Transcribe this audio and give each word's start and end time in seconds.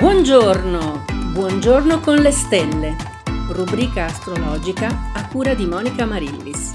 Buongiorno, 0.00 1.04
buongiorno 1.34 2.00
con 2.00 2.22
le 2.22 2.30
stelle, 2.30 2.96
rubrica 3.50 4.06
astrologica 4.06 5.12
a 5.14 5.28
cura 5.28 5.52
di 5.52 5.66
Monica 5.66 6.06
Marillis. 6.06 6.74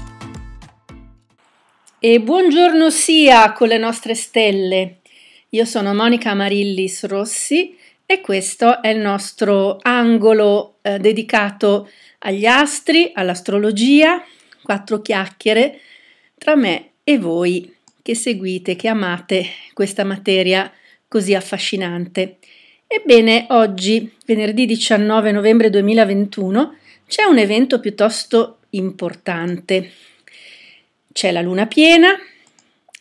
E 1.98 2.20
buongiorno 2.20 2.88
sia 2.88 3.50
con 3.50 3.66
le 3.66 3.78
nostre 3.78 4.14
stelle. 4.14 4.98
Io 5.48 5.64
sono 5.64 5.92
Monica 5.92 6.34
Marillis 6.34 7.04
Rossi 7.06 7.76
e 8.06 8.20
questo 8.20 8.80
è 8.80 8.90
il 8.90 9.00
nostro 9.00 9.78
angolo 9.82 10.76
eh, 10.82 11.00
dedicato 11.00 11.90
agli 12.18 12.46
astri, 12.46 13.10
all'astrologia, 13.12 14.24
quattro 14.62 15.02
chiacchiere 15.02 15.80
tra 16.38 16.54
me 16.54 16.90
e 17.02 17.18
voi 17.18 17.74
che 18.02 18.14
seguite, 18.14 18.76
che 18.76 18.86
amate 18.86 19.46
questa 19.72 20.04
materia 20.04 20.72
così 21.08 21.34
affascinante. 21.34 22.38
Ebbene, 22.88 23.46
oggi, 23.50 24.14
venerdì 24.24 24.64
19 24.64 25.32
novembre 25.32 25.70
2021, 25.70 26.76
c'è 27.08 27.24
un 27.24 27.36
evento 27.36 27.80
piuttosto 27.80 28.58
importante. 28.70 29.90
C'è 31.12 31.32
la 31.32 31.40
luna 31.40 31.66
piena, 31.66 32.10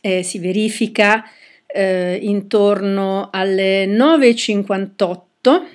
eh, 0.01 0.23
si 0.23 0.39
verifica 0.39 1.23
eh, 1.67 2.17
intorno 2.19 3.29
alle 3.31 3.85
9.58 3.85 5.65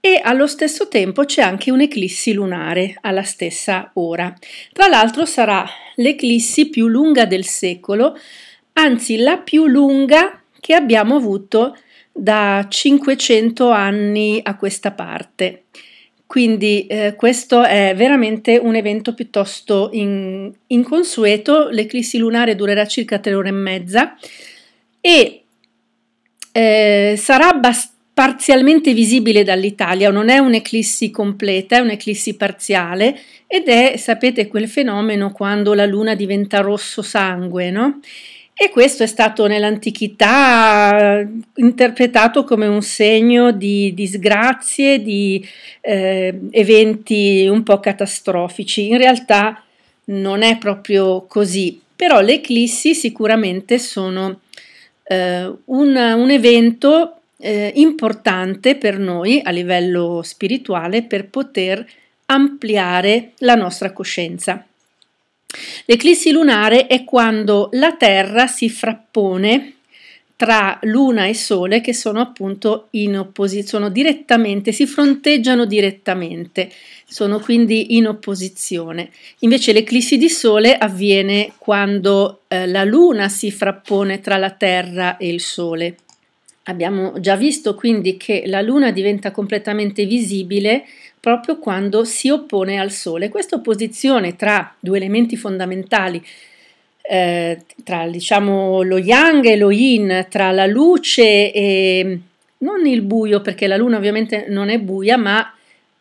e 0.00 0.20
allo 0.22 0.46
stesso 0.46 0.88
tempo 0.88 1.26
c'è 1.26 1.42
anche 1.42 1.70
un'eclissi 1.70 2.32
lunare 2.32 2.96
alla 3.02 3.24
stessa 3.24 3.90
ora. 3.94 4.34
Tra 4.72 4.86
l'altro 4.86 5.26
sarà 5.26 5.66
l'eclissi 5.96 6.70
più 6.70 6.88
lunga 6.88 7.26
del 7.26 7.44
secolo, 7.44 8.18
anzi 8.72 9.18
la 9.18 9.36
più 9.36 9.66
lunga 9.66 10.40
che 10.60 10.72
abbiamo 10.72 11.16
avuto 11.16 11.76
da 12.16 12.64
500 12.68 13.70
anni 13.70 14.40
a 14.42 14.56
questa 14.56 14.92
parte. 14.92 15.64
Quindi 16.26 16.86
eh, 16.86 17.14
questo 17.16 17.64
è 17.64 17.92
veramente 17.96 18.56
un 18.56 18.76
evento 18.76 19.14
piuttosto 19.14 19.90
in, 19.92 20.52
inconsueto, 20.68 21.68
l'eclissi 21.68 22.18
lunare 22.18 22.54
durerà 22.54 22.86
circa 22.86 23.18
tre 23.18 23.34
ore 23.34 23.48
e 23.48 23.52
mezza 23.52 24.16
e 25.00 25.42
eh, 26.52 27.14
sarà 27.18 27.48
abbastanza 27.48 27.92
parzialmente 28.14 28.94
visibile 28.94 29.42
dall'Italia, 29.42 30.08
non 30.08 30.28
è 30.28 30.38
un'eclissi 30.38 31.10
completa, 31.10 31.76
è 31.76 31.80
un'eclissi 31.80 32.36
parziale 32.36 33.18
ed 33.48 33.66
è, 33.66 33.96
sapete, 33.96 34.46
quel 34.46 34.68
fenomeno 34.68 35.32
quando 35.32 35.74
la 35.74 35.84
luna 35.84 36.14
diventa 36.14 36.60
rosso 36.60 37.02
sangue, 37.02 37.70
no? 37.72 37.98
E 38.56 38.70
questo 38.70 39.02
è 39.02 39.06
stato 39.06 39.48
nell'antichità 39.48 41.26
interpretato 41.56 42.44
come 42.44 42.68
un 42.68 42.82
segno 42.82 43.50
di 43.50 43.92
disgrazie, 43.94 45.02
di 45.02 45.44
eh, 45.80 46.38
eventi 46.50 47.48
un 47.48 47.64
po' 47.64 47.80
catastrofici. 47.80 48.90
In 48.90 48.98
realtà 48.98 49.60
non 50.06 50.42
è 50.42 50.56
proprio 50.58 51.24
così, 51.26 51.80
però 51.96 52.20
le 52.20 52.34
eclissi 52.34 52.94
sicuramente 52.94 53.80
sono 53.80 54.40
eh, 55.02 55.52
un, 55.64 55.96
un, 55.96 56.30
evento 56.30 57.22
eh, 57.38 57.72
importante 57.74 58.76
per 58.76 58.98
noi 58.98 59.40
a 59.42 59.50
livello 59.50 60.22
spirituale 60.22 61.02
per 61.02 61.28
poter 61.28 61.84
ampliare 62.26 63.32
la 63.38 63.56
nostra 63.56 63.92
coscienza. 63.92 64.64
L'eclissi 65.86 66.30
lunare 66.30 66.86
è 66.86 67.04
quando 67.04 67.68
la 67.72 67.92
Terra 67.92 68.46
si 68.46 68.68
frappone 68.68 69.74
tra 70.36 70.78
Luna 70.82 71.26
e 71.26 71.34
Sole 71.34 71.80
che 71.80 71.94
sono 71.94 72.20
appunto 72.20 72.88
in 72.90 73.16
opposizione, 73.16 73.90
direttamente, 73.92 74.72
si 74.72 74.86
fronteggiano 74.86 75.64
direttamente, 75.64 76.70
sono 77.06 77.38
quindi 77.38 77.96
in 77.96 78.08
opposizione. 78.08 79.10
Invece 79.40 79.72
l'eclissi 79.72 80.18
di 80.18 80.28
Sole 80.28 80.76
avviene 80.76 81.52
quando 81.58 82.40
eh, 82.48 82.66
la 82.66 82.84
Luna 82.84 83.28
si 83.28 83.50
frappone 83.50 84.20
tra 84.20 84.36
la 84.36 84.50
Terra 84.50 85.16
e 85.16 85.28
il 85.28 85.40
Sole. 85.40 85.96
Abbiamo 86.64 87.20
già 87.20 87.36
visto 87.36 87.74
quindi 87.74 88.16
che 88.16 88.44
la 88.46 88.62
Luna 88.62 88.90
diventa 88.90 89.30
completamente 89.30 90.06
visibile 90.06 90.84
proprio 91.24 91.58
quando 91.58 92.04
si 92.04 92.28
oppone 92.28 92.78
al 92.78 92.90
Sole. 92.90 93.30
Questa 93.30 93.56
opposizione 93.56 94.36
tra 94.36 94.74
due 94.78 94.98
elementi 94.98 95.38
fondamentali, 95.38 96.22
eh, 97.00 97.62
tra 97.82 98.06
diciamo 98.06 98.82
lo 98.82 98.98
yang 98.98 99.42
e 99.46 99.56
lo 99.56 99.70
yin, 99.70 100.26
tra 100.28 100.50
la 100.50 100.66
luce 100.66 101.50
e 101.50 102.18
non 102.58 102.84
il 102.84 103.00
buio, 103.00 103.40
perché 103.40 103.66
la 103.66 103.78
Luna 103.78 103.96
ovviamente 103.96 104.44
non 104.50 104.68
è 104.68 104.78
buia, 104.78 105.16
ma 105.16 105.50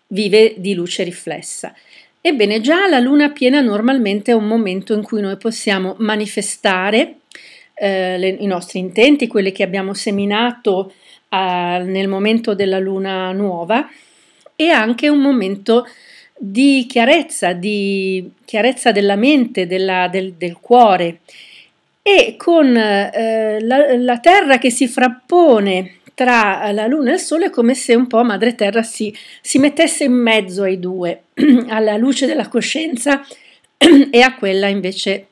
vive 0.08 0.56
di 0.58 0.74
luce 0.74 1.04
riflessa. 1.04 1.74
Ebbene, 2.20 2.60
già 2.60 2.90
la 2.90 3.00
luna 3.00 3.30
piena 3.30 3.62
normalmente 3.62 4.32
è 4.32 4.36
un 4.36 4.46
momento 4.46 4.94
in 4.94 5.04
cui 5.04 5.22
noi 5.22 5.38
possiamo 5.38 5.96
manifestare 6.00 7.20
eh, 7.76 8.18
le, 8.18 8.28
i 8.28 8.46
nostri 8.46 8.80
intenti, 8.80 9.28
quelli 9.28 9.54
che 9.54 9.64
abbiamo 9.64 9.94
seminato 9.94 10.92
eh, 11.30 11.82
nel 11.86 12.10
momento 12.10 12.54
della 12.54 12.80
luna 12.80 13.32
nuova 13.32 13.90
e 14.56 14.70
anche 14.70 15.10
un 15.10 15.20
momento 15.20 15.88
di 16.38 16.86
chiarezza, 16.88 17.54
di 17.54 18.30
chiarezza 18.46 18.92
della 18.92 19.16
mente, 19.16 19.68
della, 19.68 20.08
del, 20.08 20.34
del, 20.34 20.58
cuore 20.60 21.20
e 22.02 22.36
con 22.38 22.76
eh, 22.76 23.60
la, 23.62 23.96
la, 23.96 24.20
terra 24.20 24.58
che 24.58 24.70
si 24.70 24.88
frappone 24.88 26.00
tra 26.14 26.72
la 26.72 26.86
luna 26.86 27.12
e 27.12 27.14
il 27.14 27.20
sole 27.20 27.46
è 27.46 27.50
come 27.50 27.76
se 27.76 27.96
un 27.96 28.08
po' 28.08 28.24
madre 28.24 28.56
terra 28.56 28.84
si, 28.84 29.16
si 29.42 29.58
mettesse 29.58 30.04
in 30.04 30.14
mezzo 30.14 30.64
ai 30.64 30.80
due, 30.80 31.24
alla 31.70 31.98
luce 31.98 32.26
della 32.26 32.48
coscienza 32.48 33.26
e 33.78 34.22
a 34.22 34.36
quella 34.36 34.68
invece 34.68 35.28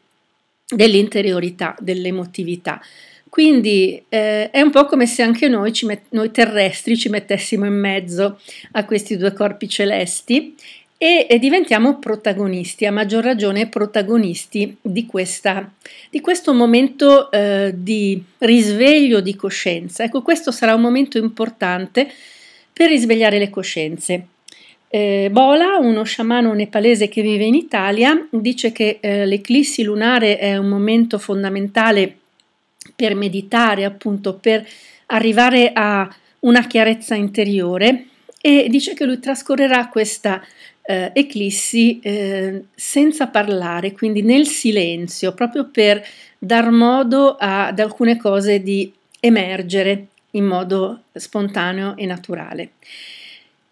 dell'interiorità, 0.68 1.76
dell'emotività. 1.80 2.82
Quindi 3.31 4.03
eh, 4.09 4.50
è 4.50 4.59
un 4.59 4.72
po' 4.72 4.84
come 4.84 5.06
se 5.06 5.22
anche 5.22 5.47
noi, 5.47 5.72
met- 5.84 6.08
noi, 6.09 6.31
terrestri 6.31 6.97
ci 6.97 7.08
mettessimo 7.08 7.66
in 7.66 7.80
mezzo 7.80 8.42
a 8.74 8.84
questi 8.84 9.16
due 9.16 9.31
corpi 9.31 9.69
celesti 9.69 10.53
e, 10.97 11.28
e 11.30 11.40
diventiamo 11.40 11.97
protagonisti, 11.97 12.86
a 12.86 12.91
maggior 12.91 13.24
ragione 13.24 13.70
protagonisti 13.70 14.75
di, 14.81 15.06
questa, 15.06 15.72
di 16.09 16.20
questo 16.20 16.53
momento 16.53 17.31
eh, 17.31 17.72
di 17.74 18.22
risveglio 18.40 19.22
di 19.22 19.34
coscienza. 19.38 20.03
Ecco, 20.03 20.22
questo 20.22 20.52
sarà 20.52 20.75
un 20.75 20.81
momento 20.81 21.18
importante 21.18 22.12
per 22.74 22.90
risvegliare 22.90 23.40
le 23.40 23.50
coscienze. 23.50 24.25
Eh, 24.90 25.30
Bola, 25.31 25.78
uno 25.78 26.03
sciamano 26.03 26.52
nepalese 26.53 27.08
che 27.08 27.22
vive 27.22 27.46
in 27.46 27.56
Italia, 27.56 28.28
dice 28.30 28.74
che 28.74 28.97
eh, 29.00 29.25
l'eclissi 29.25 29.84
lunare 29.84 30.38
è 30.38 30.58
un 30.58 30.68
momento 30.68 31.18
fondamentale 31.18 32.18
per 32.96 33.16
meditare, 33.16 33.86
appunto, 33.86 34.36
per 34.36 34.66
arrivare 35.08 35.72
a 35.74 36.14
una 36.40 36.66
chiarezza 36.66 37.16
interiore 37.16 38.06
e 38.42 38.68
dice 38.69 38.94
che 38.94 39.06
lui 39.06 39.19
trascorrerà 39.19 39.88
questa 39.88 40.44
eh, 40.84 41.12
eclissi 41.14 42.00
eh, 42.00 42.64
senza 42.74 43.28
parlare, 43.28 43.91
quindi 43.91 44.22
nel 44.24 44.47
silenzio, 44.47 45.34
proprio 45.34 45.70
per 45.70 46.03
dar 46.40 46.72
modo 46.72 47.36
a, 47.36 47.68
ad 47.68 47.80
alcune 47.80 48.18
cose 48.18 48.62
di 48.62 48.91
emergere 49.20 50.08
in 50.31 50.46
modo 50.46 51.03
spontaneo 51.14 51.96
e 51.96 52.06
naturale. 52.06 52.72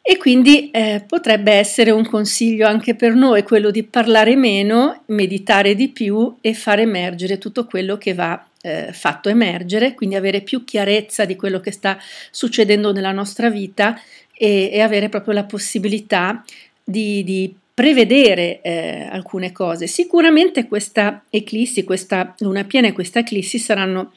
E 0.10 0.18
quindi 0.18 0.72
eh, 0.72 1.04
potrebbe 1.06 1.52
essere 1.52 1.92
un 1.92 2.04
consiglio 2.04 2.66
anche 2.66 2.96
per 2.96 3.14
noi 3.14 3.44
quello 3.44 3.70
di 3.70 3.84
parlare 3.84 4.36
meno, 4.36 5.04
meditare 5.10 5.76
di 5.76 5.90
più 5.90 6.36
e 6.42 6.56
far 6.56 6.80
emergere 6.80 7.38
tutto 7.38 7.68
quello 7.68 8.00
che 8.00 8.16
va 8.16 8.44
eh, 8.64 8.92
fatto 8.92 9.30
emergere, 9.30 9.94
quindi 9.94 10.16
avere 10.16 10.42
più 10.42 10.64
chiarezza 10.64 11.26
di 11.26 11.36
quello 11.36 11.60
che 11.60 11.70
sta 11.70 12.00
succedendo 12.32 12.92
nella 12.92 13.12
nostra 13.12 13.52
vita 13.52 14.02
e, 14.34 14.72
e 14.74 14.82
avere 14.82 15.10
proprio 15.10 15.36
la 15.36 15.44
possibilità 15.44 16.44
di, 16.84 17.24
di 17.24 17.56
prevedere 17.72 18.62
eh, 18.62 19.08
alcune 19.12 19.52
cose. 19.52 19.86
Sicuramente 19.86 20.68
questa 20.68 21.26
eclissi, 21.30 21.84
questa 21.84 22.34
luna 22.40 22.64
piena 22.64 22.88
e 22.88 22.94
questa 22.94 23.20
eclissi 23.20 23.60
saranno 23.60 24.14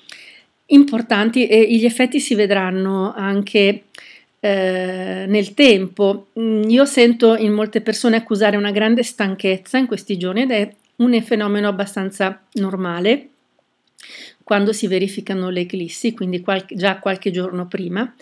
importanti 0.68 1.46
e 1.48 1.66
gli 1.70 1.84
effetti 1.84 2.18
si 2.18 2.34
vedranno 2.34 3.12
anche 3.14 3.82
eh, 4.44 5.24
nel 5.28 5.54
tempo. 5.54 6.30
Mm, 6.38 6.68
io 6.68 6.84
sento 6.84 7.36
in 7.36 7.52
molte 7.52 7.80
persone 7.80 8.16
accusare 8.16 8.56
una 8.56 8.72
grande 8.72 9.04
stanchezza 9.04 9.78
in 9.78 9.86
questi 9.86 10.18
giorni 10.18 10.42
ed 10.42 10.50
è 10.50 10.74
un 10.96 11.22
fenomeno 11.22 11.68
abbastanza 11.68 12.42
normale 12.54 13.28
quando 14.42 14.72
si 14.72 14.88
verificano 14.88 15.48
le 15.48 15.60
eclissi, 15.60 16.12
quindi 16.12 16.40
qualche, 16.40 16.74
già 16.74 16.98
qualche 16.98 17.30
giorno 17.30 17.68
prima. 17.68 18.12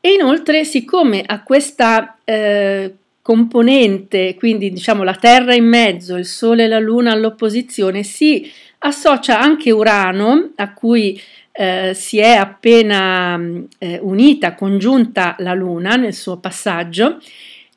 E 0.00 0.12
inoltre, 0.12 0.64
siccome 0.64 1.24
a 1.26 1.42
questa 1.42 2.18
eh, 2.22 2.94
componente, 3.20 4.36
quindi 4.36 4.70
diciamo 4.70 5.02
la 5.02 5.16
Terra 5.16 5.52
in 5.52 5.66
mezzo, 5.66 6.14
il 6.14 6.26
Sole 6.26 6.64
e 6.64 6.68
la 6.68 6.78
Luna 6.78 7.10
all'opposizione, 7.10 8.04
si 8.04 8.48
associa 8.78 9.40
anche 9.40 9.72
Urano, 9.72 10.52
a 10.54 10.72
cui 10.72 11.20
eh, 11.60 11.92
si 11.92 12.16
è 12.16 12.30
appena 12.30 13.38
eh, 13.76 13.98
unita, 14.00 14.54
congiunta 14.54 15.36
la 15.40 15.52
Luna 15.52 15.96
nel 15.96 16.14
suo 16.14 16.38
passaggio. 16.38 17.18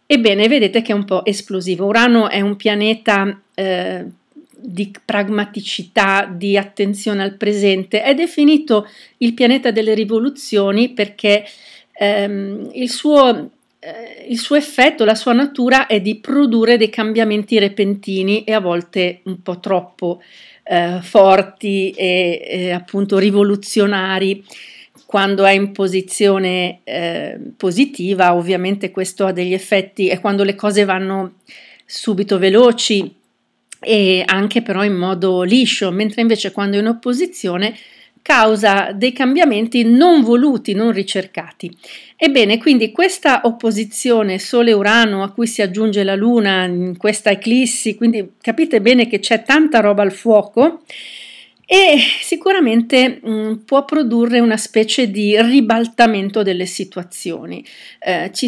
Ebbene, 0.05 0.47
vedete 0.47 0.81
che 0.81 0.93
è 0.93 0.95
un 0.95 1.03
po' 1.03 1.25
esplosivo. 1.25 1.87
Urano 1.87 2.29
è 2.29 2.39
un 2.39 2.55
pianeta 2.55 3.41
eh, 3.53 4.05
di 4.55 4.89
pragmaticità, 5.03 6.31
di 6.33 6.57
attenzione 6.57 7.23
al 7.23 7.35
presente. 7.35 8.03
È 8.03 8.13
definito 8.13 8.87
il 9.17 9.33
pianeta 9.33 9.71
delle 9.71 9.93
rivoluzioni 9.93 10.93
perché 10.93 11.43
ehm, 11.91 12.69
il 12.71 12.89
suo 12.89 13.49
eh, 13.83 14.27
il 14.29 14.39
suo 14.39 14.55
effetto, 14.55 15.03
la 15.03 15.15
sua 15.15 15.33
natura 15.33 15.87
è 15.87 15.99
di 15.99 16.15
produrre 16.15 16.77
dei 16.77 16.89
cambiamenti 16.89 17.59
repentini 17.59 18.45
e 18.45 18.53
a 18.53 18.61
volte 18.61 19.19
un 19.23 19.41
po' 19.41 19.59
troppo 19.59 20.21
eh, 20.63 20.99
forti 21.01 21.91
e, 21.91 22.41
e, 22.49 22.71
appunto 22.71 23.17
rivoluzionari. 23.17 24.43
Quando 25.05 25.43
è 25.43 25.51
in 25.51 25.73
posizione 25.73 26.79
eh, 26.85 27.37
positiva, 27.57 28.33
ovviamente 28.33 28.89
questo 28.89 29.25
ha 29.25 29.31
degli 29.33 29.53
effetti 29.53 30.07
e 30.07 30.19
quando 30.19 30.43
le 30.43 30.55
cose 30.55 30.85
vanno 30.85 31.33
subito 31.85 32.39
veloci 32.39 33.13
e 33.79 34.23
anche 34.25 34.61
però 34.61 34.83
in 34.83 34.95
modo 34.95 35.43
liscio, 35.43 35.91
mentre 35.91 36.21
invece 36.21 36.51
quando 36.51 36.77
è 36.77 36.79
in 36.79 36.87
opposizione 36.87 37.75
causa 38.23 38.91
dei 38.93 39.13
cambiamenti 39.13 39.83
non 39.83 40.23
voluti, 40.23 40.73
non 40.73 40.91
ricercati. 40.91 41.69
Ebbene, 42.15 42.57
quindi 42.57 42.91
questa 42.91 43.41
opposizione 43.43 44.39
Sole-Urano 44.39 45.21
a 45.21 45.31
cui 45.31 45.45
si 45.45 45.61
aggiunge 45.61 46.03
la 46.03 46.15
Luna 46.15 46.63
in 46.63 46.97
questa 46.97 47.29
eclissi, 47.29 47.95
quindi 47.95 48.31
capite 48.41 48.81
bene 48.81 49.07
che 49.07 49.19
c'è 49.19 49.43
tanta 49.43 49.81
roba 49.81 50.01
al 50.01 50.13
fuoco 50.13 50.81
e 51.65 51.97
sicuramente 52.21 53.19
mh, 53.21 53.31
mm, 53.31 53.53
può 53.65 53.83
produrre 53.83 54.39
una 54.39 54.57
specie 54.57 55.09
di 55.09 55.39
ribaltamento 55.41 56.43
delle 56.43 56.65
situazioni. 56.65 57.65
Eh, 57.99 58.29
ci, 58.33 58.47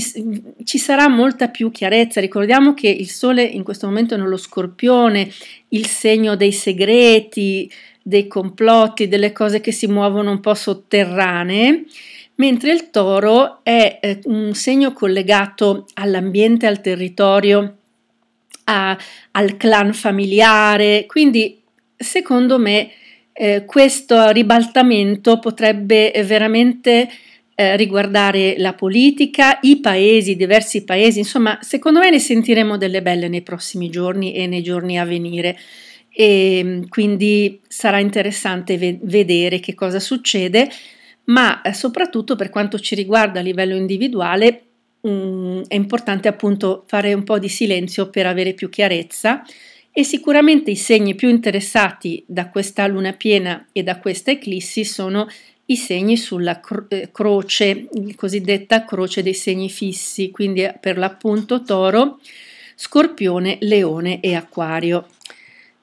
ci, 0.63 0.77
sarà 0.77 1.07
molta 1.09 1.47
più 1.47 1.71
chiarezza. 1.71 2.21
Ricordiamo 2.21 2.73
che 2.73 2.87
il 2.87 3.09
Sole 3.09 3.43
in 3.43 3.63
questo 3.63 3.87
momento 3.87 4.15
è 4.15 4.17
nello 4.17 4.37
scorpione, 4.37 5.29
il 5.69 5.87
segno 5.87 6.35
dei 6.35 6.51
segreti, 6.51 7.71
dei 8.07 8.27
complotti, 8.27 9.07
delle 9.07 9.31
cose 9.31 9.61
che 9.61 9.71
si 9.71 9.87
muovono 9.87 10.29
un 10.29 10.39
po' 10.39 10.53
sotterranee, 10.53 11.85
mentre 12.35 12.71
il 12.71 12.91
toro 12.91 13.61
è 13.63 13.97
eh, 13.99 14.19
un 14.25 14.53
segno 14.53 14.93
collegato 14.93 15.87
all'ambiente, 15.95 16.67
al 16.67 16.81
territorio, 16.81 17.77
a, 18.65 18.95
al 19.31 19.57
clan 19.57 19.91
familiare, 19.93 21.05
quindi 21.07 21.59
secondo 21.97 22.59
me 22.59 22.91
eh, 23.33 23.65
questo 23.65 24.29
ribaltamento 24.29 25.39
potrebbe 25.39 26.11
veramente 26.27 27.09
eh, 27.55 27.75
riguardare 27.75 28.53
la 28.59 28.73
politica, 28.73 29.57
i 29.63 29.79
paesi, 29.79 30.35
diversi 30.35 30.83
paesi, 30.83 31.17
insomma, 31.17 31.57
secondo 31.63 32.01
me 32.01 32.11
ne 32.11 32.19
sentiremo 32.19 32.77
delle 32.77 33.01
belle 33.01 33.29
nei 33.29 33.41
prossimi 33.41 33.89
giorni 33.89 34.35
e 34.35 34.45
nei 34.45 34.61
giorni 34.61 34.99
a 34.99 35.05
venire 35.05 35.57
e 36.17 36.61
mm, 36.63 36.83
quindi 36.87 37.59
sarà 37.67 37.99
interessante 37.99 38.77
ve- 38.77 38.99
vedere 39.01 39.59
che 39.59 39.73
cosa 39.73 39.99
succede, 39.99 40.69
ma 41.25 41.61
eh, 41.61 41.73
soprattutto 41.73 42.37
per 42.37 42.49
quanto 42.49 42.79
ci 42.79 42.95
riguarda 42.95 43.39
a 43.39 43.43
livello 43.43 43.75
individuale 43.75 44.61
um, 45.01 45.61
è 45.67 45.75
importante 45.75 46.29
appunto 46.29 46.85
fare 46.87 47.13
un 47.13 47.23
po' 47.23 47.37
di 47.37 47.49
silenzio 47.49 48.09
per 48.09 48.27
avere 48.27 48.53
più 48.53 48.69
chiarezza 48.69 49.43
e 49.91 50.03
sicuramente 50.05 50.71
i 50.71 50.75
segni 50.77 51.15
più 51.15 51.27
interessati 51.27 52.23
da 52.25 52.49
questa 52.49 52.87
luna 52.87 53.11
piena 53.11 53.67
e 53.73 53.83
da 53.83 53.99
questa 53.99 54.31
eclissi 54.31 54.85
sono 54.85 55.27
i 55.67 55.75
segni 55.75 56.15
sulla 56.15 56.61
cro- 56.61 56.85
eh, 56.89 57.09
croce, 57.11 57.87
cosiddetta 58.15 58.85
croce 58.85 59.21
dei 59.21 59.33
segni 59.33 59.69
fissi, 59.69 60.31
quindi 60.31 60.65
per 60.79 60.97
l'appunto 60.97 61.61
toro, 61.63 62.19
scorpione, 62.75 63.57
leone 63.61 64.21
e 64.21 64.35
acquario. 64.35 65.07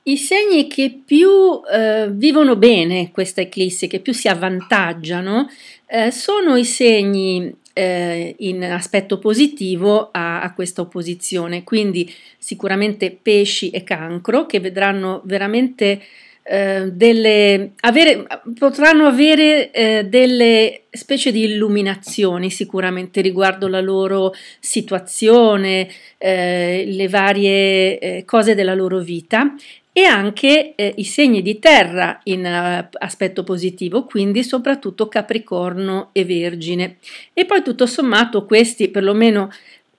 I 0.05 0.17
segni 0.17 0.67
che 0.67 1.01
più 1.05 1.61
eh, 1.73 2.09
vivono 2.11 2.57
bene 2.57 3.13
questa 3.13 3.41
eclissi, 3.41 3.87
che 3.87 4.01
più 4.01 4.13
si 4.13 4.27
avvantaggiano, 4.27 5.49
eh, 5.87 6.11
sono 6.11 6.57
i 6.57 6.65
segni 6.65 7.55
eh, 7.73 8.35
in 8.39 8.65
aspetto 8.65 9.19
positivo 9.19 10.09
a, 10.11 10.43
a, 10.43 10.53
questa 10.55 10.81
opposizione, 10.81 11.63
quindi 11.63 12.13
sicuramente 12.37 13.17
pesci 13.21 13.71
e 13.71 13.85
cancro 13.85 14.47
che 14.47 14.59
vedranno 14.59 15.23
veramente 15.25 16.03
eh, 16.43 16.91
delle, 16.93 17.73
avere, 17.81 18.27
potranno 18.59 19.07
avere 19.07 19.71
eh, 19.71 20.05
delle 20.05 20.83
specie 20.91 21.31
di 21.33 21.45
illuminazioni 21.45 22.51
sicuramente 22.51 23.21
riguardo 23.21 23.69
la 23.69 23.81
loro 23.81 24.33
situazione, 24.59 25.89
eh, 26.19 26.85
le 26.87 27.09
varie 27.09 28.25
cose 28.25 28.55
della 28.55 28.75
loro 28.75 28.99
vita 28.99 29.55
e 29.95 30.05
anche 30.05 30.75
eh, 30.75 30.95
i 30.97 31.05
segni 31.05 31.43
di 31.43 31.59
terra 31.59 32.19
in 32.25 32.45
uh, 32.45 32.97
aspetto 32.99 33.45
positivo, 33.45 34.07
quindi 34.07 34.43
soprattutto 34.43 35.07
Capricorno 35.07 36.09
e 36.13 36.25
Vergine. 36.25 36.97
E 37.35 37.45
poi 37.45 37.63
tutto 37.63 37.85
sommato 37.85 38.47
questi, 38.47 38.89
perlomeno 38.89 39.51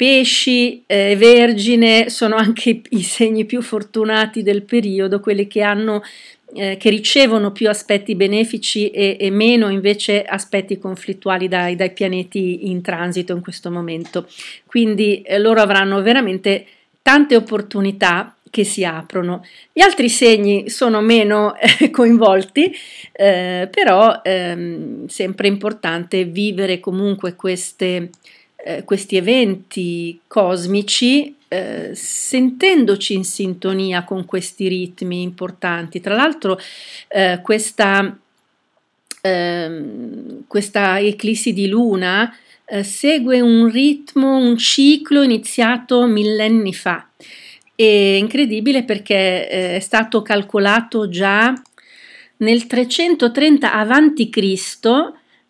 pesci 0.03 0.83
eh, 0.85 1.15
vergine, 1.15 2.09
sono 2.09 2.35
anche 2.35 2.81
i 2.89 3.01
segni 3.03 3.45
più 3.45 3.61
fortunati 3.61 4.43
del 4.43 4.63
periodo, 4.63 5.21
quelli 5.21 5.47
che 5.47 5.61
hanno 5.61 6.03
eh, 6.55 6.75
che 6.75 6.89
ricevono 6.89 7.53
più 7.53 7.69
aspetti 7.69 8.13
benefici 8.13 8.89
e, 8.89 9.15
e 9.17 9.29
meno 9.31 9.69
invece 9.69 10.21
aspetti 10.23 10.77
conflittuali 10.77 11.47
dai, 11.47 11.77
dai, 11.77 11.93
pianeti 11.93 12.69
in 12.69 12.81
transito 12.81 13.31
in 13.31 13.39
questo 13.39 13.71
momento. 13.71 14.27
Quindi 14.65 15.21
eh, 15.21 15.39
loro 15.39 15.61
avranno 15.61 16.01
veramente 16.01 16.65
tante 17.01 17.37
opportunità 17.37 18.35
che 18.49 18.65
si 18.65 18.83
aprono. 18.83 19.45
Gli 19.71 19.81
altri 19.81 20.09
segni 20.09 20.69
sono 20.69 20.99
meno 20.99 21.55
eh, 21.55 21.89
coinvolti, 21.91 22.75
eh, 23.13 23.69
però 23.71 24.19
ehm, 24.21 25.07
sempre 25.07 25.47
importante 25.47 26.25
vivere 26.25 26.81
comunque 26.81 27.35
queste, 27.35 28.09
eh, 28.63 28.83
questi 28.83 29.17
eventi 29.17 30.19
cosmici 30.27 31.35
eh, 31.47 31.91
sentendoci 31.93 33.13
in 33.13 33.23
sintonia 33.23 34.03
con 34.03 34.25
questi 34.25 34.67
ritmi 34.67 35.21
importanti. 35.21 35.99
Tra 35.99 36.15
l'altro 36.15 36.59
eh, 37.07 37.39
questa, 37.43 38.17
ehm, 39.21 40.43
questa 40.47 40.99
eclissi 40.99 41.53
di 41.53 41.67
luna 41.67 42.35
eh, 42.65 42.83
segue 42.83 43.41
un 43.41 43.69
ritmo, 43.69 44.37
un 44.37 44.57
ciclo 44.57 45.21
iniziato 45.21 46.05
millenni 46.05 46.73
fa 46.73 47.07
è 47.75 47.83
incredibile 48.17 48.83
perché 48.83 49.47
è 49.47 49.79
stato 49.79 50.21
calcolato 50.21 51.09
già 51.09 51.53
nel 52.37 52.67
330 52.67 53.73
a.C. 53.73 54.59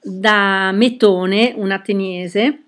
da 0.02 0.72
Metone, 0.72 1.54
un 1.56 1.72
ateniese, 1.72 2.63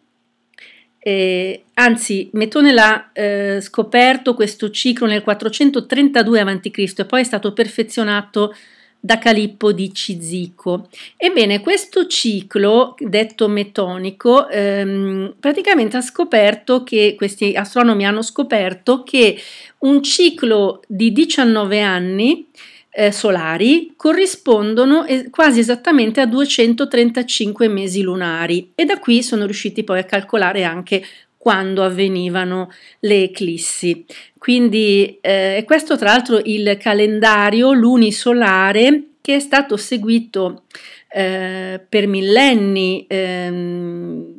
eh, 1.08 1.66
anzi 1.76 2.32
Metone 2.34 2.74
l'ha 2.74 3.12
eh, 3.14 3.60
scoperto 3.62 4.34
questo 4.34 4.72
ciclo 4.72 5.06
nel 5.06 5.22
432 5.22 6.40
a.C. 6.40 6.94
e 6.98 7.06
poi 7.06 7.22
è 7.22 7.24
stato 7.24 7.54
perfezionato 7.54 8.56
da 9.00 9.20
Calippo 9.20 9.72
di 9.72 9.94
Cizico. 9.94 10.90
Ebbene, 11.16 11.60
questo 11.60 12.08
ciclo, 12.08 12.96
detto 12.98 13.48
metonico, 13.48 14.50
ehm, 14.50 15.36
praticamente 15.40 15.98
ha 15.98 16.02
scoperto 16.02 16.84
che, 16.84 17.14
questi 17.16 17.54
astronomi 17.54 18.04
hanno 18.04 18.24
scoperto 18.24 19.04
che 19.04 19.40
un 19.82 20.02
ciclo 20.02 20.82
di 20.88 21.12
19 21.12 21.82
anni 21.84 22.48
eh, 22.96 23.12
solari 23.12 23.94
corrispondono 23.98 25.06
es- 25.06 25.30
quasi 25.30 25.60
esattamente 25.60 26.22
a 26.22 26.26
235 26.26 27.68
mesi 27.68 28.02
lunari 28.02 28.72
e 28.74 28.86
da 28.86 29.00
qui 29.00 29.22
sono 29.22 29.44
riusciti 29.44 29.84
poi 29.84 30.00
a 30.00 30.04
calcolare 30.06 30.64
anche 30.64 31.04
quando 31.38 31.84
avvenivano 31.84 32.72
le 33.02 33.24
eclissi. 33.24 34.06
Quindi 34.38 35.18
eh, 35.22 35.64
questo 35.66 35.98
tra 35.98 36.12
l'altro 36.12 36.40
il 36.44 36.78
calendario 36.80 37.74
lunisolare 37.74 39.04
che 39.22 39.36
è 39.36 39.40
stato 39.40 39.76
seguito 39.76 40.64
eh, 41.10 41.80
per 41.88 42.08
millenni 42.08 43.06
ehm, 43.08 44.35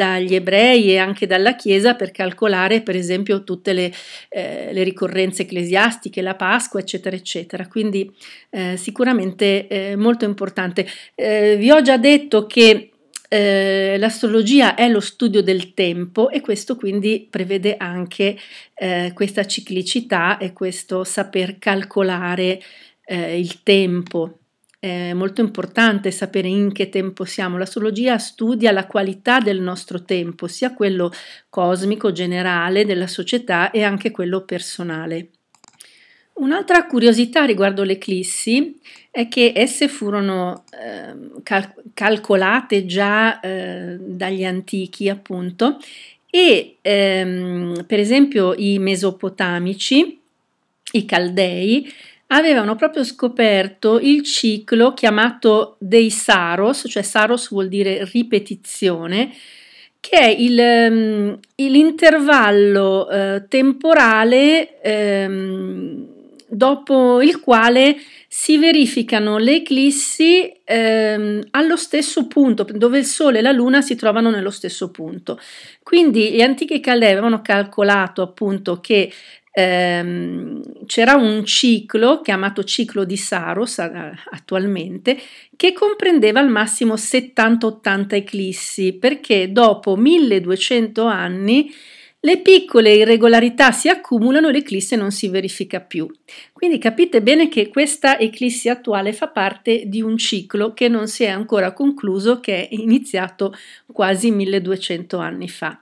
dagli 0.00 0.34
ebrei 0.34 0.92
e 0.92 0.96
anche 0.96 1.26
dalla 1.26 1.54
Chiesa 1.56 1.94
per 1.94 2.10
calcolare 2.10 2.80
per 2.80 2.96
esempio 2.96 3.44
tutte 3.44 3.74
le, 3.74 3.92
eh, 4.30 4.70
le 4.72 4.82
ricorrenze 4.82 5.42
ecclesiastiche, 5.42 6.22
la 6.22 6.36
Pasqua, 6.36 6.80
eccetera, 6.80 7.14
eccetera. 7.14 7.66
Quindi 7.66 8.10
eh, 8.48 8.78
sicuramente 8.78 9.66
eh, 9.68 9.96
molto 9.96 10.24
importante. 10.24 10.86
Eh, 11.14 11.56
vi 11.58 11.70
ho 11.70 11.82
già 11.82 11.98
detto 11.98 12.46
che 12.46 12.92
eh, 13.28 13.96
l'astrologia 13.98 14.74
è 14.74 14.88
lo 14.88 15.00
studio 15.00 15.42
del 15.42 15.74
tempo 15.74 16.30
e 16.30 16.40
questo 16.40 16.76
quindi 16.76 17.28
prevede 17.28 17.76
anche 17.76 18.38
eh, 18.74 19.12
questa 19.14 19.44
ciclicità 19.44 20.38
e 20.38 20.54
questo 20.54 21.04
saper 21.04 21.58
calcolare 21.58 22.60
il 23.10 23.64
tempo 23.64 24.39
è 24.80 25.12
molto 25.12 25.42
importante 25.42 26.10
sapere 26.10 26.48
in 26.48 26.72
che 26.72 26.88
tempo 26.88 27.26
siamo. 27.26 27.58
L'astrologia 27.58 28.16
studia 28.16 28.72
la 28.72 28.86
qualità 28.86 29.38
del 29.38 29.60
nostro 29.60 30.02
tempo, 30.04 30.46
sia 30.46 30.72
quello 30.72 31.12
cosmico, 31.50 32.12
generale, 32.12 32.86
della 32.86 33.06
società 33.06 33.70
e 33.70 33.82
anche 33.82 34.10
quello 34.10 34.40
personale. 34.40 35.28
Un'altra 36.40 36.86
curiosità 36.86 37.44
riguardo 37.44 37.82
le 37.82 37.92
eclissi 37.92 38.80
è 39.10 39.28
che 39.28 39.52
esse 39.54 39.86
furono 39.88 40.64
eh, 40.70 41.42
cal- 41.42 41.74
calcolate 41.92 42.86
già 42.86 43.38
eh, 43.40 43.98
dagli 44.00 44.44
antichi, 44.44 45.10
appunto, 45.10 45.76
e 46.30 46.76
ehm, 46.80 47.84
per 47.86 47.98
esempio 47.98 48.54
i 48.56 48.78
mesopotamici, 48.78 50.18
i 50.92 51.04
caldei, 51.04 51.92
avevano 52.32 52.76
proprio 52.76 53.04
scoperto 53.04 53.98
il 53.98 54.22
ciclo 54.22 54.92
chiamato 54.94 55.76
dei 55.78 56.10
Saros, 56.10 56.84
cioè 56.88 57.02
Saros 57.02 57.50
vuol 57.50 57.68
dire 57.68 58.08
ripetizione, 58.12 59.32
che 59.98 60.18
è 60.18 60.28
il, 60.28 60.58
um, 60.58 61.38
l'intervallo 61.56 63.06
uh, 63.10 63.48
temporale 63.48 64.78
um, 64.82 66.06
dopo 66.46 67.20
il 67.20 67.40
quale 67.40 67.96
si 68.26 68.58
verificano 68.58 69.38
le 69.38 69.56
eclissi 69.56 70.52
um, 70.68 71.40
allo 71.50 71.76
stesso 71.76 72.28
punto, 72.28 72.64
dove 72.64 72.98
il 72.98 73.04
Sole 73.04 73.40
e 73.40 73.42
la 73.42 73.52
Luna 73.52 73.82
si 73.82 73.96
trovano 73.96 74.30
nello 74.30 74.50
stesso 74.50 74.90
punto. 74.90 75.38
Quindi 75.82 76.30
gli 76.30 76.40
antichi 76.40 76.78
Caldei 76.80 77.10
avevano 77.10 77.42
calcolato 77.42 78.22
appunto 78.22 78.80
che 78.80 79.12
ehm, 79.50 80.86
c'era 80.86 81.14
un 81.14 81.44
ciclo 81.44 82.20
chiamato 82.20 82.64
ciclo 82.64 83.04
di 83.04 83.16
Saros 83.16 83.78
attualmente 83.78 85.18
che 85.56 85.72
comprendeva 85.72 86.40
al 86.40 86.48
massimo 86.48 86.94
70-80 86.94 88.14
eclissi 88.14 88.92
perché 88.94 89.52
dopo 89.52 89.96
1200 89.96 91.04
anni 91.04 91.72
le 92.22 92.42
piccole 92.42 92.92
irregolarità 92.92 93.72
si 93.72 93.88
accumulano 93.88 94.48
e 94.48 94.52
l'eclisse 94.52 94.94
non 94.94 95.10
si 95.10 95.28
verifica 95.28 95.80
più. 95.80 96.06
Quindi 96.52 96.76
capite 96.76 97.22
bene 97.22 97.48
che 97.48 97.68
questa 97.68 98.18
eclissi 98.18 98.68
attuale 98.68 99.14
fa 99.14 99.28
parte 99.28 99.84
di 99.86 100.02
un 100.02 100.18
ciclo 100.18 100.74
che 100.74 100.88
non 100.88 101.08
si 101.08 101.24
è 101.24 101.28
ancora 101.28 101.72
concluso, 101.72 102.40
che 102.40 102.68
è 102.68 102.74
iniziato 102.74 103.54
quasi 103.90 104.30
1200 104.30 105.16
anni 105.16 105.48
fa. 105.48 105.80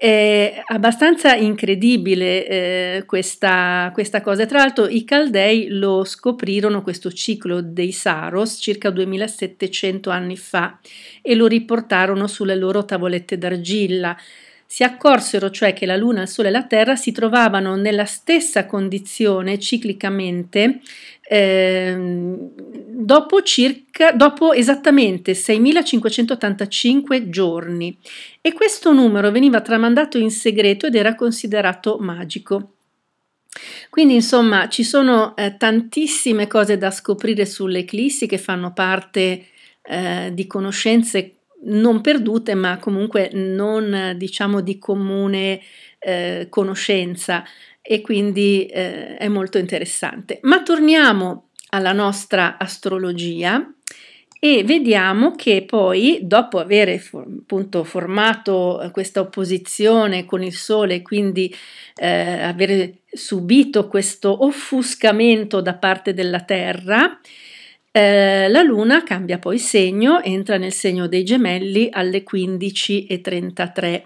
È 0.00 0.62
abbastanza 0.66 1.34
incredibile 1.34 2.46
eh, 2.46 3.02
questa, 3.04 3.90
questa, 3.92 4.20
cosa. 4.20 4.46
Tra 4.46 4.58
l'altro 4.58 4.86
i 4.86 5.02
Caldei 5.02 5.70
lo 5.70 6.04
scoprirono 6.04 6.82
questo 6.82 7.10
ciclo 7.10 7.60
dei 7.60 7.90
Saros 7.90 8.58
circa 8.60 8.90
2700 8.90 10.08
anni 10.10 10.36
fa 10.36 10.78
e 11.20 11.34
lo 11.34 11.48
riportarono 11.48 12.28
sulle 12.28 12.54
loro 12.54 12.84
tavolette 12.84 13.38
d'argilla. 13.38 14.16
Si 14.70 14.82
accorsero 14.82 15.50
cioè 15.50 15.72
che 15.72 15.86
la 15.86 15.96
Luna, 15.96 16.20
il 16.20 16.28
Sole 16.28 16.48
e 16.48 16.50
la 16.50 16.64
Terra 16.64 16.94
si 16.94 17.10
trovavano 17.10 17.74
nella 17.74 18.04
stessa 18.04 18.66
condizione 18.66 19.58
ciclicamente 19.58 20.80
eh, 21.22 21.96
dopo, 22.86 23.42
circa, 23.42 24.12
dopo 24.12 24.52
esattamente 24.52 25.32
6585 25.32 27.30
giorni 27.30 27.96
e 28.42 28.52
questo 28.52 28.92
numero 28.92 29.30
veniva 29.30 29.62
tramandato 29.62 30.18
in 30.18 30.30
segreto 30.30 30.84
ed 30.88 30.96
era 30.96 31.14
considerato 31.14 31.96
magico. 31.98 32.74
Quindi 33.88 34.16
insomma 34.16 34.68
ci 34.68 34.84
sono 34.84 35.34
eh, 35.34 35.56
tantissime 35.56 36.46
cose 36.46 36.76
da 36.76 36.90
scoprire 36.90 37.46
sulle 37.46 37.78
eclissi 37.78 38.26
che 38.26 38.36
fanno 38.36 38.74
parte 38.74 39.46
eh, 39.80 40.30
di 40.34 40.46
conoscenze 40.46 41.37
non 41.64 42.00
perdute, 42.00 42.54
ma 42.54 42.78
comunque 42.78 43.30
non 43.32 44.14
diciamo 44.16 44.60
di 44.60 44.78
comune 44.78 45.60
eh, 45.98 46.46
conoscenza 46.48 47.44
e 47.82 48.00
quindi 48.00 48.66
eh, 48.66 49.16
è 49.16 49.28
molto 49.28 49.58
interessante. 49.58 50.38
Ma 50.42 50.62
torniamo 50.62 51.48
alla 51.70 51.92
nostra 51.92 52.56
astrologia 52.58 53.72
e 54.40 54.62
vediamo 54.62 55.34
che 55.34 55.64
poi 55.66 56.20
dopo 56.22 56.58
aver 56.58 57.00
appunto 57.12 57.82
formato 57.82 58.88
questa 58.92 59.20
opposizione 59.20 60.24
con 60.24 60.44
il 60.44 60.52
sole 60.52 61.02
quindi 61.02 61.52
eh, 61.96 62.42
aver 62.42 62.92
subito 63.10 63.88
questo 63.88 64.44
offuscamento 64.44 65.60
da 65.60 65.74
parte 65.74 66.14
della 66.14 66.40
terra 66.40 67.18
eh, 67.98 68.48
la 68.48 68.62
Luna 68.62 69.02
cambia 69.02 69.38
poi 69.38 69.58
segno, 69.58 70.22
entra 70.22 70.56
nel 70.56 70.72
segno 70.72 71.08
dei 71.08 71.24
gemelli 71.24 71.88
alle 71.90 72.22
15.33, 72.22 74.02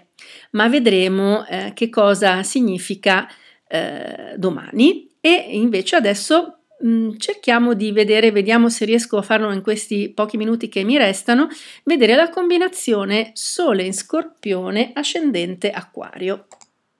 ma 0.51 0.67
vedremo 0.67 1.45
eh, 1.45 1.73
che 1.75 1.89
cosa 1.89 2.41
significa 2.41 3.27
eh, 3.67 4.33
domani 4.35 5.11
e 5.21 5.49
invece 5.51 5.95
adesso 5.95 6.61
mh, 6.79 6.87
mm, 6.87 7.09
cerchiamo 7.17 7.75
di 7.75 7.91
vedere, 7.91 8.31
vediamo 8.31 8.67
se 8.69 8.85
riesco 8.85 9.17
a 9.17 9.21
farlo 9.21 9.51
in 9.53 9.61
questi 9.61 10.09
pochi 10.09 10.37
minuti 10.37 10.69
che 10.69 10.83
mi 10.83 10.97
restano, 10.97 11.47
vedere 11.83 12.15
la 12.15 12.29
combinazione 12.29 13.29
Sole 13.33 13.83
in 13.83 13.93
Scorpione 13.93 14.89
ascendente 14.95 15.69
Acquario. 15.69 16.47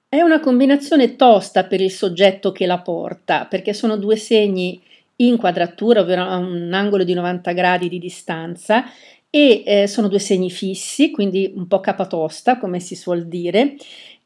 È 0.07 0.21
una 0.21 0.39
combinazione 0.39 1.15
tosta 1.15 1.63
per 1.63 1.81
il 1.81 1.89
soggetto 1.89 2.51
che 2.51 2.67
la 2.67 2.81
porta, 2.81 3.47
perché 3.47 3.73
sono 3.73 3.97
due 3.97 4.15
segni 4.15 4.79
in 5.27 5.37
quadratura, 5.37 6.01
ovvero 6.01 6.23
a 6.23 6.37
un 6.37 6.71
angolo 6.73 7.03
di 7.03 7.13
90 7.13 7.51
gradi 7.51 7.89
di 7.89 7.99
distanza, 7.99 8.85
e 9.29 9.63
eh, 9.65 9.87
sono 9.87 10.07
due 10.07 10.19
segni 10.19 10.51
fissi, 10.51 11.09
quindi 11.09 11.51
un 11.55 11.67
po' 11.67 11.79
capatosta, 11.79 12.59
come 12.59 12.79
si 12.79 12.95
suol 12.95 13.25
dire. 13.25 13.75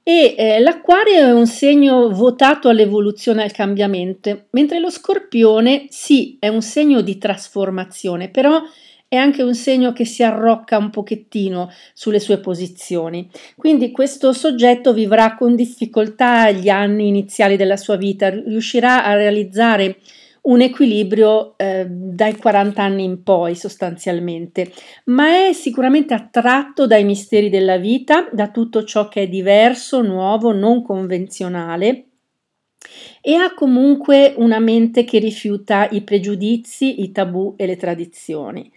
E 0.03 0.35
eh, 0.37 0.59
l'acquario 0.59 1.15
è 1.15 1.31
un 1.31 1.47
segno 1.47 2.09
votato 2.09 2.69
all'evoluzione 2.69 3.41
e 3.41 3.45
al 3.45 3.51
cambiamento, 3.51 4.45
mentre 4.51 4.79
lo 4.79 4.89
scorpione 4.89 5.85
sì, 5.89 6.37
è 6.39 6.47
un 6.47 6.61
segno 6.61 7.01
di 7.01 7.17
trasformazione, 7.17 8.29
però 8.29 8.61
è 9.09 9.15
anche 9.15 9.41
un 9.41 9.55
segno 9.55 9.93
che 9.93 10.03
si 10.03 10.23
arrocca 10.23 10.77
un 10.77 10.89
pochettino 10.89 11.71
sulle 11.93 12.19
sue 12.19 12.39
posizioni. 12.39 13.29
Quindi 13.55 13.91
questo 13.91 14.33
soggetto 14.33 14.93
vivrà 14.93 15.35
con 15.35 15.55
difficoltà 15.55 16.51
gli 16.51 16.67
anni 16.67 17.07
iniziali 17.07 17.55
della 17.55 17.77
sua 17.77 17.95
vita, 17.95 18.29
riuscirà 18.29 19.05
a 19.05 19.13
realizzare 19.13 19.97
un 20.47 20.61
equilibrio 20.61 21.57
eh, 21.57 21.85
dai 21.87 22.35
40 22.35 22.81
anni 22.81 23.03
in 23.03 23.23
poi 23.23 23.55
sostanzialmente, 23.55 24.71
ma 25.05 25.47
è 25.47 25.53
sicuramente 25.53 26.13
attratto 26.13 26.87
dai 26.87 27.03
misteri 27.03 27.49
della 27.49 27.77
vita, 27.77 28.27
da 28.31 28.49
tutto 28.49 28.83
ciò 28.83 29.07
che 29.07 29.23
è 29.23 29.27
diverso, 29.27 30.01
nuovo, 30.01 30.51
non 30.51 30.83
convenzionale 30.83 32.03
e 33.21 33.35
ha 33.35 33.53
comunque 33.53 34.33
una 34.37 34.59
mente 34.59 35.03
che 35.03 35.19
rifiuta 35.19 35.89
i 35.89 36.01
pregiudizi, 36.01 37.01
i 37.01 37.11
tabù 37.11 37.55
e 37.57 37.65
le 37.65 37.75
tradizioni. 37.75 38.71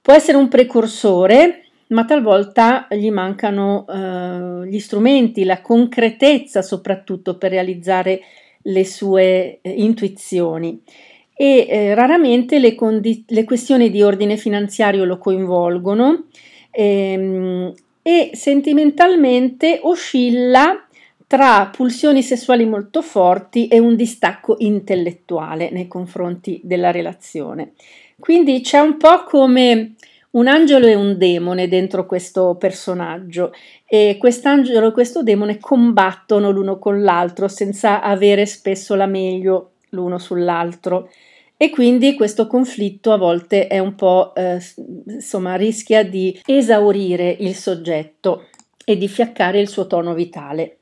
Può 0.00 0.14
essere 0.14 0.38
un 0.38 0.48
precursore, 0.48 1.64
ma 1.88 2.04
talvolta 2.04 2.86
gli 2.90 3.10
mancano 3.10 3.84
eh, 3.86 4.68
gli 4.68 4.78
strumenti, 4.78 5.44
la 5.44 5.60
concretezza 5.60 6.62
soprattutto 6.62 7.36
per 7.36 7.50
realizzare 7.50 8.20
le 8.66 8.84
sue 8.84 9.58
eh, 9.60 9.70
intuizioni 9.70 10.80
e 11.34 11.66
eh, 11.68 11.94
raramente 11.94 12.58
le, 12.58 12.74
condi- 12.74 13.24
le, 13.28 13.44
questioni 13.44 13.90
di 13.90 14.02
ordine 14.02 14.36
finanziario 14.36 15.04
lo 15.04 15.18
coinvolgono 15.18 16.26
ehm, 16.70 17.72
e 18.02 18.30
sentimentalmente 18.32 19.80
oscilla 19.82 20.86
tra 21.26 21.70
pulsioni 21.74 22.22
sessuali 22.22 22.64
molto 22.64 23.02
forti 23.02 23.66
e 23.66 23.78
un 23.78 23.96
distacco 23.96 24.56
intellettuale 24.58 25.70
nei 25.70 25.88
confronti 25.88 26.60
della 26.62 26.92
relazione. 26.92 27.72
Quindi 28.18 28.60
c'è 28.60 28.78
un 28.78 28.96
po' 28.96 29.24
come 29.24 29.94
un 30.36 30.48
angelo 30.48 30.86
e 30.86 30.94
un 30.94 31.16
demone 31.16 31.66
dentro 31.66 32.06
questo 32.06 32.56
personaggio 32.58 33.52
e 33.86 34.16
quest'angelo 34.18 34.88
e 34.88 34.92
questo 34.92 35.22
demone 35.22 35.58
combattono 35.58 36.50
l'uno 36.50 36.78
con 36.78 37.02
l'altro 37.02 37.48
senza 37.48 38.02
avere 38.02 38.44
spesso 38.46 38.94
la 38.94 39.06
meglio 39.06 39.72
l'uno 39.90 40.18
sull'altro 40.18 41.10
e 41.56 41.70
quindi 41.70 42.14
questo 42.14 42.46
conflitto 42.46 43.12
a 43.12 43.16
volte 43.16 43.66
è 43.66 43.78
un 43.78 43.94
po' 43.94 44.34
eh, 44.34 44.60
insomma 45.06 45.54
rischia 45.54 46.04
di 46.04 46.38
esaurire 46.44 47.34
il 47.40 47.54
soggetto 47.54 48.48
e 48.84 48.98
di 48.98 49.08
fiaccare 49.08 49.58
il 49.58 49.68
suo 49.68 49.86
tono 49.86 50.12
vitale. 50.12 50.78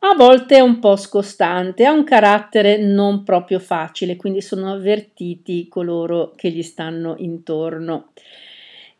A 0.00 0.14
volte 0.14 0.56
è 0.56 0.60
un 0.60 0.80
po' 0.80 0.96
scostante, 0.96 1.86
ha 1.86 1.92
un 1.92 2.04
carattere 2.04 2.76
non 2.76 3.22
proprio 3.22 3.58
facile, 3.58 4.16
quindi 4.16 4.42
sono 4.42 4.70
avvertiti 4.70 5.66
coloro 5.68 6.32
che 6.36 6.50
gli 6.50 6.62
stanno 6.62 7.14
intorno. 7.18 8.10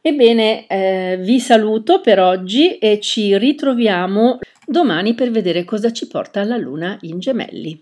Ebbene, 0.04 0.66
eh, 0.66 1.16
vi 1.20 1.38
saluto 1.38 2.00
per 2.00 2.18
oggi 2.18 2.76
e 2.78 2.98
ci 2.98 3.38
ritroviamo 3.38 4.40
domani 4.66 5.14
per 5.14 5.30
vedere 5.30 5.62
cosa 5.62 5.92
ci 5.92 6.08
porta 6.08 6.42
la 6.42 6.56
luna 6.56 6.98
in 7.02 7.20
gemelli. 7.20 7.80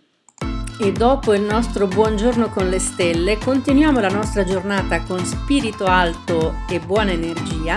e 0.82 0.92
dopo 0.92 1.34
il 1.34 1.42
nostro 1.42 1.86
buongiorno 1.86 2.48
con 2.48 2.70
le 2.70 2.78
stelle 2.78 3.36
continuiamo 3.36 4.00
la 4.00 4.08
nostra 4.08 4.44
giornata 4.44 5.02
con 5.02 5.22
spirito 5.26 5.84
alto 5.84 6.54
e 6.70 6.80
buona 6.80 7.10
energia 7.10 7.76